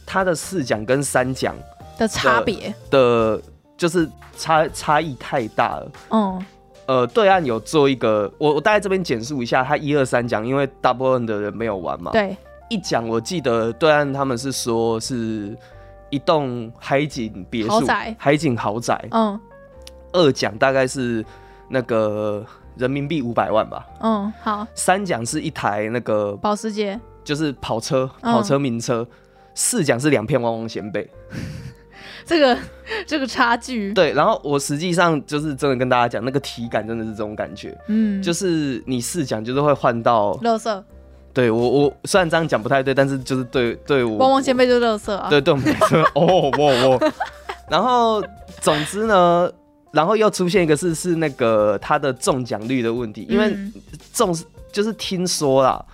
[0.06, 1.54] 它的四奖跟三奖
[1.98, 3.40] 的差别的，
[3.76, 5.92] 就是差差异太大了。
[6.10, 6.46] 嗯。
[6.86, 12.10] 呃，对岸有做一个，我我大概这边简述一下，他一二三奖，因为大部分的人没有玩嘛。
[12.12, 12.36] 对。
[12.70, 15.56] 一奖我记得对岸他们是说是
[16.10, 17.86] 一栋海景别墅，
[18.18, 19.02] 海景豪宅。
[19.10, 19.38] 嗯。
[20.12, 21.24] 二奖大概是
[21.68, 22.44] 那个
[22.76, 23.86] 人民币五百万吧。
[24.00, 24.66] 嗯，好。
[24.74, 28.98] 三奖是一台那个保时捷，就是跑车，跑车名车。
[29.00, 29.08] 嗯、
[29.54, 31.08] 四奖是两片汪汪仙贝。
[32.26, 32.58] 这个
[33.06, 40.84] 这个差距，对，然后我实际上就是真的跟大家讲，那个体感真的是这种感觉，嗯，就是你试讲就是会换到乐色，
[41.32, 44.16] 对我我虽然这样讲不太对，但是就是对对我。
[44.18, 46.02] 汪汪先辈就是乐色啊，对对我们来说。
[46.14, 47.12] 哦，我我，
[47.68, 48.22] 然后
[48.60, 49.50] 总之呢，
[49.92, 53.56] 然后又出现一个是是那个他的中奖率的问题，因为
[54.12, 54.36] 中
[54.70, 55.84] 就是听说啦，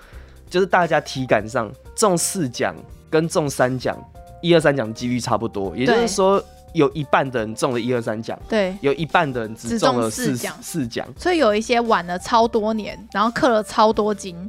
[0.49, 2.75] 就是大家体感上中四奖
[3.09, 3.97] 跟中三奖，
[4.41, 6.43] 一二三奖的几率差不多，也就是说。
[6.73, 11.05] 有一半的人中了一二三奖，对，有一半的人只中了四奖，四奖。
[11.19, 14.49] 所以有一些玩了超多年，然后氪了超多金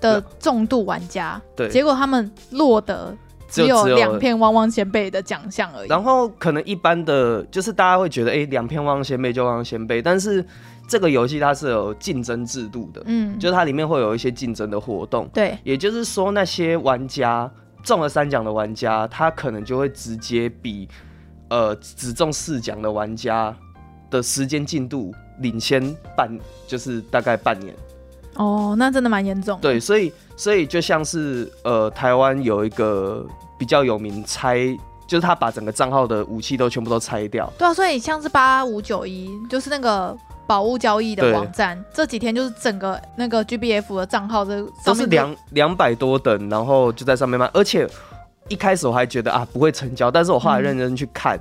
[0.00, 3.16] 的重度玩家，对，结果他们落得
[3.48, 5.88] 只有两片汪汪仙贝的奖项而已。
[5.88, 10.44] 然后可能一般的就是大家会觉得，哎、欸，两片汪汪仙贝就汪汪仙贝，但是
[10.88, 17.48] 这个游戏它是有竞争制度的，嗯，就是它里面会有一些竞争的活动，对，也就是说那些玩家
[17.82, 20.88] 中了三奖的玩家，他可能就会直接比。
[21.52, 23.52] 呃，只中四奖的玩家
[24.08, 25.82] 的时间进度领先
[26.16, 26.30] 半，
[26.68, 27.74] 就是大概半年。
[28.36, 29.58] 哦，那真的蛮严重。
[29.60, 33.26] 对，所以所以就像是呃，台湾有一个
[33.58, 34.64] 比较有名拆，
[35.08, 37.52] 就是他把整个账号的武器都全部都拆掉。
[37.58, 40.16] 对啊，所以像是八五九一，就是那个
[40.50, 47.88] 宝物交易的网站，这几天就是整个那个 GBF 的账号这都是两两百多等，然后就在上面卖，而且。
[48.48, 51.40] 一开始我还觉得啊不会成交，但是我后来认真去看，嗯、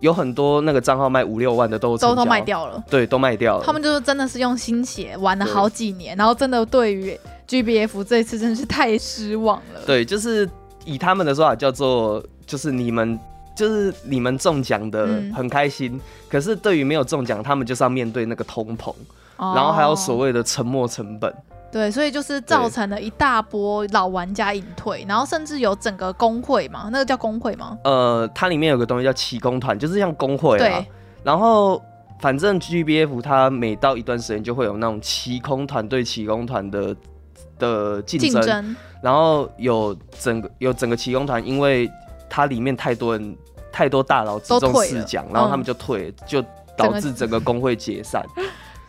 [0.00, 3.64] 有很多那个账号卖五六万的都都都卖掉了，对，都卖掉了。
[3.64, 7.18] 他们就是真的是用心血玩了好几年，然后真的对于
[7.48, 9.80] GBF 这一次真的是太失望了。
[9.86, 10.46] 对，就是
[10.84, 13.18] 以他们的说法叫做，就是你们
[13.54, 18.90] 就是你们中奖的很开心，嗯、可是对于没有中奖，他们就是要面对那个通膨，
[19.36, 21.34] 哦、然后还有所谓的沉没成本。
[21.72, 27.78] 对，所以就是造成了一大波老玩家隐退，然后甚至有整个工会嘛，那个叫工会吗？
[27.84, 30.58] 呃，它里面有个东西叫起工团，就是像工会啊。
[30.58, 30.86] 对。
[31.22, 31.80] 然后
[32.20, 36.96] 反正 GBF 它每到一段时间就会有那种骑工团对骑工团的
[37.56, 41.88] 的竞争，竞争然后有整个有整个骑工团，因为
[42.30, 43.36] 它里面太多人
[43.70, 46.42] 太多大佬只中四奖，然后他们就退，嗯、就
[46.76, 48.24] 导致整个工会解散。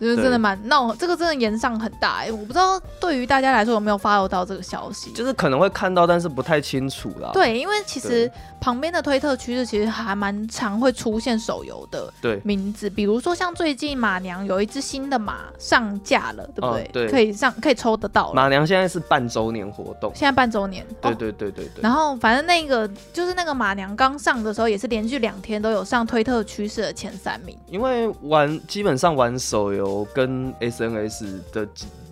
[0.01, 7.29] 就是真的蛮闹，这个真的延上很大哎、欸，我不知道对于大家来说有没有 follow 到这个消息，就是可能会看到，但是不太清楚啦。
[7.33, 12.11] 对，因为其实旁边的推特趋势其实还蛮常会出现手游的
[12.43, 16.83] 名字，比如说像最近马娘有一只新的马上架了，对不对？
[16.83, 18.33] 哦、对，可以上可以抽得到。
[18.33, 20.83] 马娘现在是半周年活动，现在半周年。
[20.99, 21.81] 对对对对对。
[21.83, 27.55] 然后反正那个就是那个马娘刚上的时候，也是连续两天都有上推特趋势的前三名。
[27.67, 29.90] 因为玩基本上玩手游。
[30.13, 31.67] 跟 SNS 的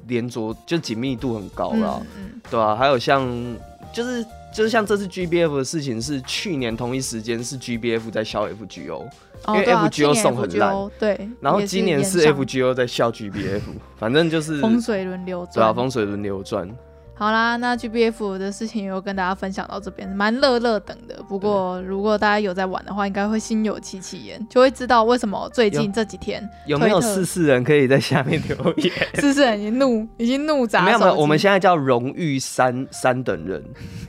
[0.08, 2.76] 连着就紧密度很高了，嗯嗯、对吧、啊？
[2.76, 3.28] 还有像
[3.94, 9.04] 就是就是像这次 GBF 的事情，是去年同一时间是 GBF 在笑 FGO，、
[9.46, 11.30] 哦、因为 FGO 送很烂，对。
[11.40, 13.62] 然后今年是 FGO 在笑 GBF，
[13.98, 16.68] 反正就是风水轮流转，对啊，风水轮流转。
[17.20, 21.22] 好啦，那 GBF 的事情又跟大家分享到这边，蛮乐乐等的。
[21.28, 28.90] 不过如果大家有在玩的话，应该会心有戚戚焉，就会知道为什么最近这几天有，有没有四四人可以在下面留言？
[29.20, 30.82] 四四人已经怒，已经怒砸。
[30.86, 33.62] 没有没有，我们现在叫荣誉三三等人，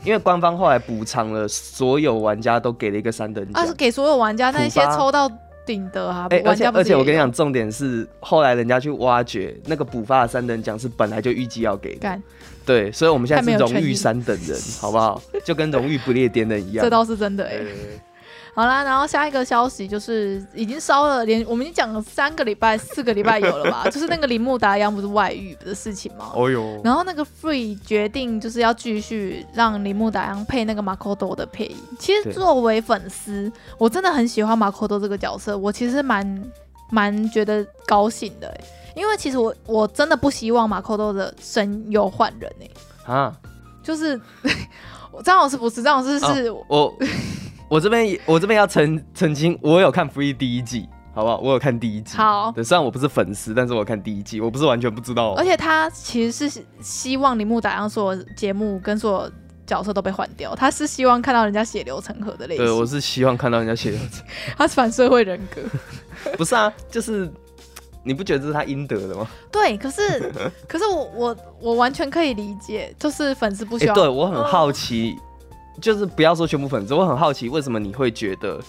[0.05, 3.61] 因为官方后来补偿了所有玩家都给了一个三等奖。
[3.61, 5.29] 啊，是给所有玩家，那些抽到
[5.65, 6.27] 顶的啊。
[6.31, 12.21] 哎、欸，而且而且我跟你讲，重点是后来人家去挖掘那个补发的三等奖是本来就预计要给的。
[12.67, 15.21] 对，所以我们现在是荣誉三等人，好不好？
[15.45, 16.83] 就跟荣誉不列颠的一样。
[16.85, 17.61] 这倒是真的哎。
[18.55, 23.85] 好啦，然后下一个消息就是已经烧了，连我们已经讲了三个礼拜、四个礼拜有了吧？
[23.91, 26.33] 就是那个铃木达央不是外遇的事情吗？
[26.35, 26.81] 哦哟。
[26.83, 31.77] 然后那个 Free 决定就是要继续让铃木达央配那个马可多的配音。
[31.99, 36.51] 其实作为粉丝，我真的很喜欢马可多这个角色，我其实蛮
[36.91, 38.61] 蛮觉得高兴的哎。
[38.97, 42.67] 因为其实我我真的不希望马可多的声优换人呢、
[43.07, 43.13] 欸。
[43.13, 43.33] 啊，
[43.83, 44.21] 就是
[45.25, 46.95] 张老师不是张老师是、哦、我
[47.71, 51.39] 我这边我这边要澄澄清，我有看 Free 第一季，好不好？
[51.39, 52.17] 我有看第一季。
[52.17, 55.35] 好，对，虽然我不是粉丝，但是我有看第一季，我不是完全不知道。
[55.35, 59.33] 而且他其实是希望铃木达央所有节目跟所有
[59.65, 62.65] 角色都被换掉，他是希望看到人家血流成河的类型。
[62.67, 64.27] 对，我是希望看到人家血流成。
[64.59, 65.63] 他是反社会人格。
[66.37, 67.33] 不是啊，就是。
[68.03, 69.29] 你不觉得这是他应得的吗？
[69.53, 70.33] 对，可是
[70.67, 73.93] 可是我我我完全可以理解，就是粉丝不需要。
[73.93, 75.23] 欸、对，我很好奇，哦、
[75.81, 78.61] 就是不要说全部粉丝，我很好奇为什么你会觉得，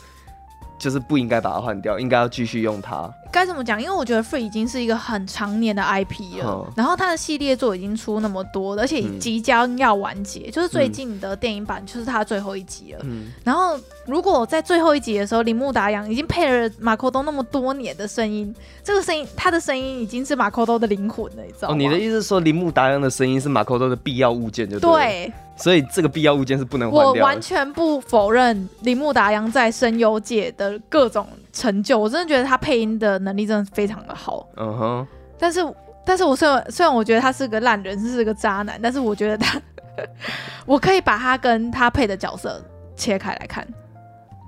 [0.80, 3.12] 就是不应该把它换掉，应该要继续用它。
[3.32, 3.82] 该怎么讲？
[3.82, 13.00] 因为我觉得 Free 已经是一个很常年的 IP 了，嗯、然后它的系列作已经出那么多了，而且即将要完结，嗯、就是最近的电影版就是它最后一集了。
[13.04, 21.74] 嗯、然后如果在最后一集的时候，铃木达洋已经配了马可多那么多年的声音，这个声音，他的声音已经是马可多的灵魂了，你知道吗？
[21.74, 27.20] 哦，你的意思是说铃木达洋的声音是马可多的必要物件就对，对，所以这个必要物件是不能换掉的。
[27.20, 31.28] 我完全不否认铃木达央在声优界的各种。
[31.54, 34.48] 成就，我真的觉得他配音的能力真的非常的好。
[34.56, 35.60] 嗯哼，但是，
[36.06, 39.62] 但是我虽然虽然我觉得他是个烂人，是个渣男，但是我觉得他，
[40.66, 42.64] 我可以把他跟他配的角色
[42.96, 43.68] 切开来看。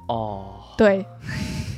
[0.08, 0.46] 哦，
[0.78, 1.06] 对，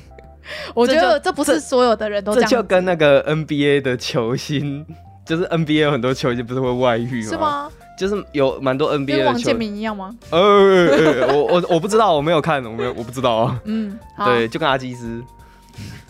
[0.76, 4.86] 我觉得这不是所有的人都这样，这就跟那个 NBA 的球星，
[5.26, 7.30] 就是 NBA 有很多球星不是会外遇吗？
[7.32, 7.72] 是吗？
[7.98, 10.16] 就是有蛮多 NBA 的跟王建民一样吗？
[10.32, 13.62] 呃，呃我我 我不知道，我没有看，我没有，我不知道啊。
[13.66, 15.24] 嗯，对，就跟阿基斯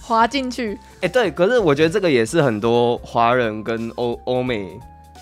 [0.02, 0.74] 滑进去。
[0.96, 4.80] 哎、欸，对，可是我觉得这个也是很多华人跟欧欧美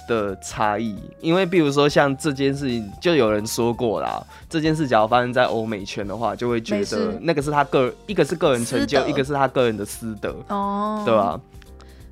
[0.08, 11.40] 的差异，因为比如说像这件事情，就有人说过啦，这件事假如发生在欧美圈的话，就会觉得那个是他个人，一个是个人成就，一个是他个人的私德，哦，对吧？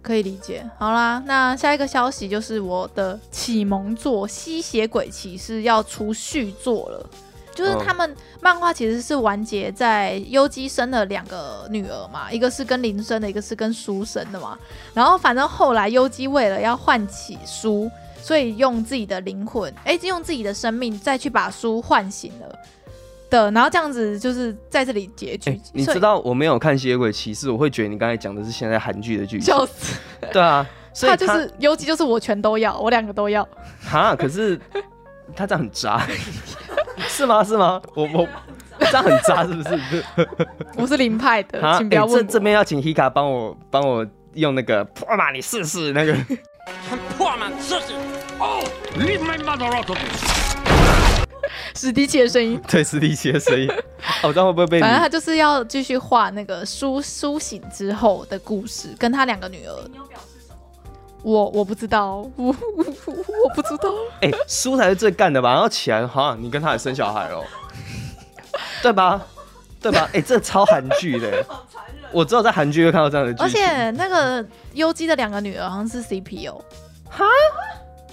[0.02, 0.68] 可以理解。
[0.78, 7.10] 好啦，那下一个消息就是我的启蒙作《吸血鬼骑士》要出续作了。
[7.54, 14.58] 就是他们漫画其实是完结在优姬生了两个女儿嘛，一个是跟林生的，一个是跟书生的嘛。
[14.94, 22.60] 然后反正后来优姬为了要唤起书，所以用自己的灵魂，哎，用自己的生命再去把书唤醒了。
[23.32, 25.50] 的，然后这样子就是在这里结局。
[25.50, 29.52] 欸、你知道我没有看《吸血鬼骑士》，我会觉得你刚才讲的是现在韩剧的剧情。
[29.52, 29.72] 就是！
[30.32, 30.63] 对啊，
[30.94, 33.48] 所以他，他就是尤其就是我全都要，我两个都要。
[33.84, 34.60] 哈，可是
[35.36, 36.06] 他这样很渣，
[37.08, 37.44] 是吗？
[37.44, 37.82] 是吗？
[37.96, 38.28] 我我
[38.80, 40.06] 这样很渣，是不是？
[40.78, 46.13] 我是零派的，请不要问这这边要请 Hika 帮我帮我用那个破马，你试试那个
[47.17, 47.94] 破马试试
[48.39, 48.62] 哦
[48.98, 51.31] ，Leave my mother out of this
[51.76, 53.72] 史迪奇的声音， 对，史迪奇的声音，
[54.24, 54.80] 我知道会不会被？
[54.80, 59.76] 反正他就是要继续画那个苏苏醒之后的故事，跟他两个女儿。
[59.90, 60.58] 你有表示什么？
[61.24, 63.90] 我我不知道，我我，我不知道。
[64.22, 65.54] 哎、欸，苏才是最干的吧？
[65.54, 67.44] 然后起来，好像你跟他也生小孩哦，
[68.82, 69.22] 对吧？
[69.82, 70.02] 对吧？
[70.14, 71.46] 哎、欸，这超韩剧的，
[72.12, 73.42] 我只有在韩剧会看到这样的剧。
[73.44, 76.64] 而且那个优姬的两个女儿好像是 CP 哦。
[77.10, 77.26] 哈？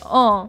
[0.04, 0.48] 哦。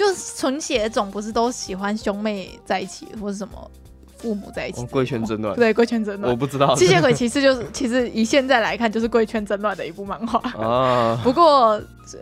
[0.00, 3.70] 就是纯血种不是都喜欢兄妹在一起，或是什么
[4.16, 4.82] 父母在一起？
[4.86, 5.54] 贵圈争乱。
[5.54, 6.32] 对，贵圈争乱。
[6.32, 6.74] 我不知道。
[6.74, 10.38] 吸血鬼骑士就是，其实以现在来看，就是贵圈争乱的一部漫画。
[10.58, 11.20] 啊。
[11.22, 11.78] 不过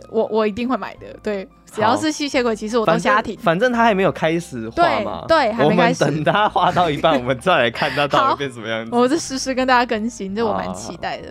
[0.09, 1.07] 我我一定会买的。
[1.23, 3.37] 对，只要是吸血鬼骑士，我都瞎挺。
[3.37, 5.23] 反正他还没有开始画嘛。
[5.25, 6.03] 对，对，还没开始。
[6.03, 8.93] 等他画到一半，我们再来看他到底变什么样子。
[8.93, 11.29] 我是实时跟大家更新，这我蛮期待的。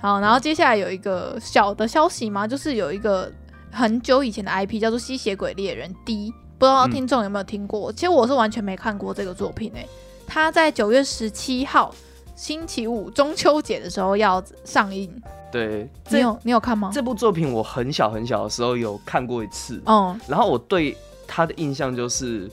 [0.00, 3.30] 好，然后接下来有一个小的消息嘛，就是有一个。
[3.72, 7.90] 很久以前的 IP 叫做《吸血鬼猎人 D》，不知道听众有没有听过？
[7.90, 9.88] 嗯、其实我是完全没看过这个作品诶、欸。
[10.26, 11.94] 他在九月十七号
[12.36, 15.10] 星期五中秋节的时候要上映。
[15.50, 16.90] 对，你有你有看吗？
[16.92, 19.82] 这部作品我很小很小的时候有看过一次。
[19.86, 20.20] 哦、嗯。
[20.28, 22.50] 然后我对他的印象就是，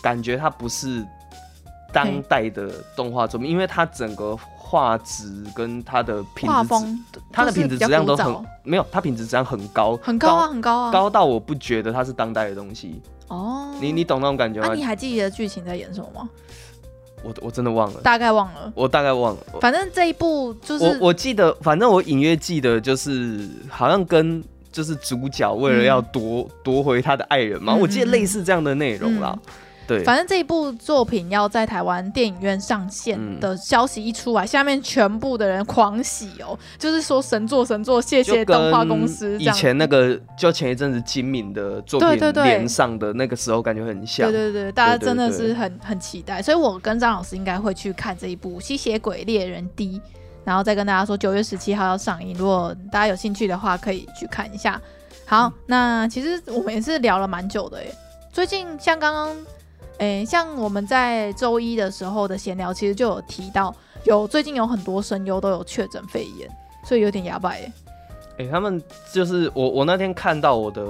[0.00, 1.04] 感觉他不是
[1.92, 4.38] 当代的动画作品，因为他整个。
[4.68, 13.00] 画质跟它的品质，它的品质质量都很没有，它品质质量很高，很高啊，很高啊，高到我不觉得它是当代的东西。
[13.28, 14.66] 哦，你你懂那种感觉吗？
[14.68, 16.28] 那你还记得剧情在演什么吗？
[17.22, 19.40] 我我真的忘了，大概忘了，我大概忘了。
[19.60, 29.36] 反正这一部就是我我记得，反正我隐约记得，就是好像跟就是主角为了要夺夺回他的爱人嘛，我记得类似这样的内容啦。
[29.88, 39.38] 对，反正这一部作品要在台湾电影院上线的消息一出来，嗯、下面全部的人狂喜哦，就是说神作神作，谢谢动画公司。
[39.38, 44.30] 以前那个就前一阵子金敏的作品连上的那个时候，感觉很像。
[44.30, 49.98] 对对对，大家真的是很很期待，所以我跟张老师应该会去看这一部《吸血鬼猎人 D》，
[50.44, 54.78] 然后再跟大家说九月十七号要上映，如果大家有兴趣的话，可以去看一下。
[55.24, 57.90] 好，嗯、那其实我们也是聊了蛮久的耶，
[58.30, 59.34] 最近像刚刚。
[59.98, 66.48] 诶、欸，像我们在周一的时候的闲聊，其实就有提到，有最近有很多声优都有确诊肺炎，
[66.84, 67.72] 所以有点哑巴耶。
[68.38, 68.80] 诶、欸，他们
[69.12, 70.82] 就是我，我那天看到我的，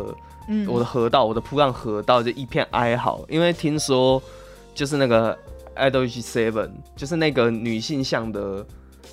[0.49, 4.23] 嗯，我的河道，我的铺浪河道就一片哀嚎，因为听说
[4.75, 5.37] 就是那个
[5.75, 8.65] Idol Seven，就是那个女性向的。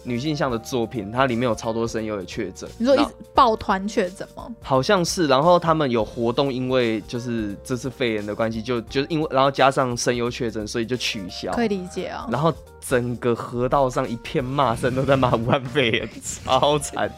[0.05, 2.69] 女性向的作品，它里面有超多声优也确诊。
[2.77, 4.47] 你说一抱团确诊吗？
[4.61, 11.51] 好像是，然后他们有活动，因为就是这次肺炎的关系，就就是因为然后加上声优确诊，所以就取消。
[11.51, 12.27] 可以理解啊。
[12.31, 16.09] 然后整个河道上一片骂声，都在骂武汉肺炎，
[16.45, 17.11] 超惨，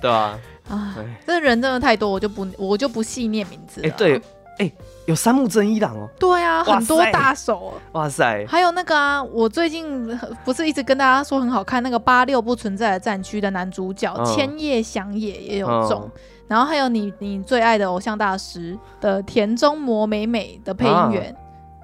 [0.00, 0.38] 对吧？
[0.70, 3.88] 啊，这人真的太多，我就不我就不细念名字了。
[3.88, 4.22] 哎、欸，对。
[4.58, 4.74] 哎、欸，
[5.10, 6.08] 有三木真一郎哦。
[6.20, 7.74] 对啊，很多大手。
[7.92, 8.46] 哇塞！
[8.46, 21.36] 还有那个啊，我最近不是一直跟大家说很好看那个八六不存在的战区的男主角、嗯、千叶翔也也有中，嗯、然后还有你你最爱的偶像大师的田中磨美美的配音员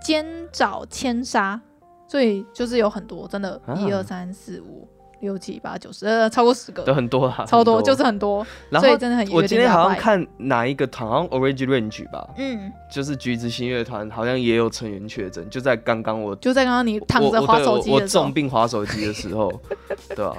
[0.05, 1.61] 菅沼千纱，
[2.07, 4.89] 所以就是有很多真的，一二三四五
[5.21, 8.47] 六七八九十，呃，超过十个，都很多啊，超多，就是很多。
[8.71, 19.53] 然后真的很，我今天好像看哪一个团，好像 Orange Range 吧，嗯，就是橘子新乐团，好像也有成员确诊，就在刚刚我，就在刚刚你躺着划手机的时候，我重病划手机的时候，
[20.15, 20.35] 对啊。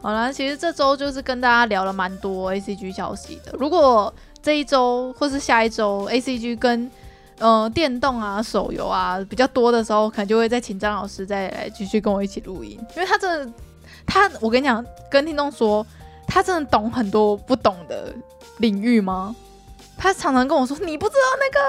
[0.00, 3.52] 好了，其实这周就是跟大家聊了蛮多 ACG 消息的。
[3.58, 6.88] 如果这一周或是下一周 ACG 跟
[7.40, 13.52] 呃电动啊、手游啊比较多的时候，可能就会再请张老师再来继续跟我一起录音，因为他真的，
[14.08, 15.86] 他我跟你讲，跟听众说，
[16.26, 18.12] 他真的懂很多不懂的
[18.56, 19.36] 领域吗？
[19.96, 21.60] 他常常跟我说，你不知道那个，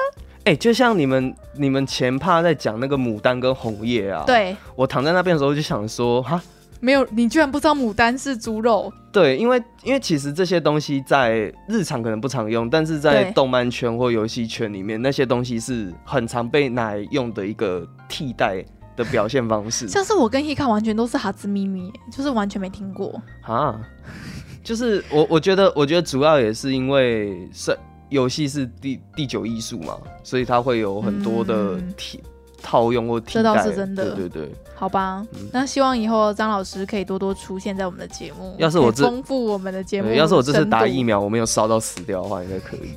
[0.46, 6.42] 哎、欸，就像你们你们前怕在讲那个牡丹跟红叶啊，对，我躺在那边的时候就想说，哈。
[6.82, 8.90] 没有，你居然不知道牡丹是猪肉？
[9.12, 18.64] 对，因为因为其实这些东西在日常可能不常用，但是在动漫圈或游戏圈里面，那些东西是很常被拿来用的一个替代
[19.00, 19.88] 的表现方式。
[19.88, 23.80] 像是我跟 Hika 完全都是哈兹咪咪，就是完全没听过啊。
[24.64, 27.76] 就是我我觉得我觉得主要也是因为是
[28.10, 32.20] 游戏是第第九艺术嘛，所以它会有很多的体。
[32.24, 32.30] 嗯
[32.62, 34.16] 套用或替代，这倒是真的。
[34.16, 38.54] 对对对，好吧，嗯、那希望以后张老师可以多多出现在我们的节目。
[38.58, 42.90] 要是我丰富我们的节目，要是我这次打疫苗我没有烧到死掉的话，应该可以。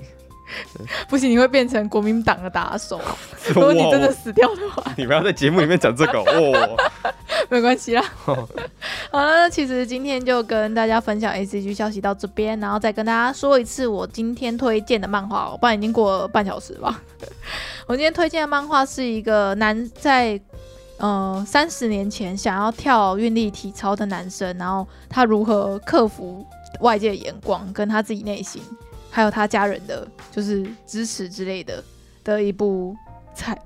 [1.08, 3.00] 不行，你会变成国民党的打手。
[3.54, 6.76] 如果你真的死掉的话， 你不要在节目里面讲这个哦。
[7.48, 8.04] 没关系啦。
[8.24, 8.48] 好了，
[9.12, 17.00] 那其实今天就跟大家分享 ACG 消息到这边，然后再跟大家说一次我今天推荐的漫画，不然已经过了半小时吧。
[17.86, 20.40] 我今天推荐的漫画是一个男在
[20.98, 26.46] 呃三十年前想要跳运力体操的男生，然后他如何克服
[26.80, 28.62] 外界的眼光，跟他自己内心，
[29.14, 31.84] 还有他家人的就是支持之类的
[32.24, 32.96] 的一部
[33.34, 33.56] 彩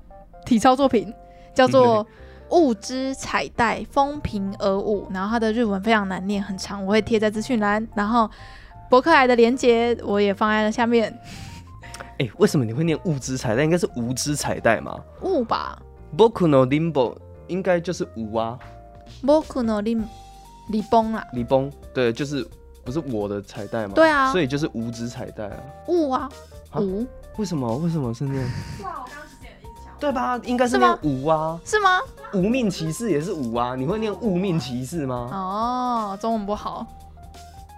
[0.45, 1.11] 体操作品，
[1.55, 2.05] 叫做
[2.49, 8.29] 《物之彩带风平而舞》，然后它的日文非常难念，很长，我会贴在资讯栏，然后
[8.89, 11.17] 博客来的连接我也放在了下面。
[12.19, 13.63] 哎、欸，为什么你会念物之彩带？
[13.63, 14.99] 应该是无知彩带嘛？
[15.21, 15.81] 物吧。
[16.17, 17.15] Boku no limbo
[17.47, 18.59] 应该就是无啊。
[19.23, 20.03] Boku no lim
[20.69, 21.23] 礼崩啊。
[21.33, 22.45] 礼崩，对，就是
[22.87, 23.91] 不是我的彩带吗？
[23.93, 24.31] 对啊。
[24.31, 25.57] 所以就是无指彩带啊。
[25.89, 26.29] 物啊。
[26.75, 27.05] 无。
[27.35, 27.75] 为什么？
[27.79, 28.41] 为什么是念？
[28.81, 29.51] 哇，我刚刚是念
[29.99, 30.39] 对吧？
[30.45, 31.59] 应该是念无啊。
[31.65, 31.99] 是吗？
[32.33, 33.75] 无命骑士也是无啊。
[33.75, 35.29] 你会念物命骑士吗？
[35.33, 36.87] 哦，中文不好。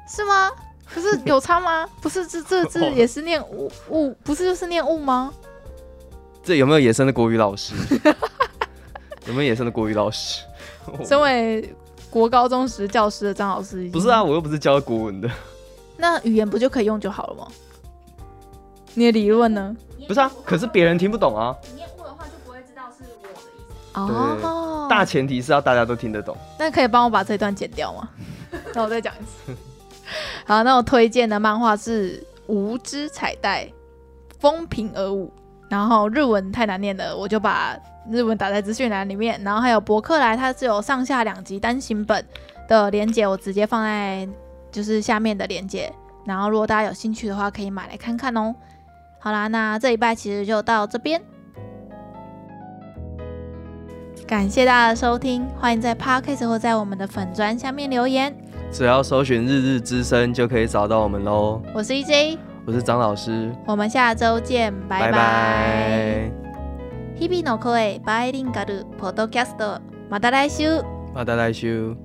[0.07, 0.51] 是吗？
[0.86, 1.89] 可是有差吗？
[2.01, 5.34] 不是这这字也是念物物，不是就是念物吗？
[6.43, 7.74] 这有没有野生的国语老师？
[9.26, 10.43] 有没有野生的国语老师？
[11.03, 11.76] 身为
[12.10, 15.30] 国高中时教师的张老师，不是啊，我又不是教国文的。
[15.97, 17.47] 那语言不就可以用就好了吗？
[18.95, 19.76] 你的理论呢？
[20.07, 21.55] 不是啊，可是别人听不懂啊。
[21.68, 23.99] 你念物的话就不会知道是我的意思。
[23.99, 26.36] 哦，大前提是要大家都听得懂。
[26.57, 28.10] 那可以帮我把这段剪掉吗？
[28.74, 29.55] 那我再讲一次。
[30.45, 33.66] 好，那我推荐的漫画是《无知彩带》，
[34.39, 35.32] 风平而舞。
[35.70, 37.78] 然后日文太难念了，我就把
[38.12, 39.39] 日文打在资讯栏里面。
[39.43, 42.24] 然后还有博客来，它是有上下两集单行本
[42.68, 44.28] 的连接，我直接放在
[44.72, 45.91] 就是下面的连接。
[46.26, 48.53] 然后如果大家有兴趣的话，可以买来看看哦。
[49.20, 51.22] 好啦，那这一拜其实就到这边，
[54.28, 58.36] 感谢大家的收听，欢迎在 Podcast 或在我们的粉砖下面留言。
[58.72, 61.60] 只要搜寻“日日之声”就可以找到我们喽。
[61.74, 66.39] 我是 EJ，我是张老师，我们下周见，拜拜。
[67.20, 70.82] 日々の声バイリンガルポッドキャスト，また来週。
[71.13, 71.97] また来週。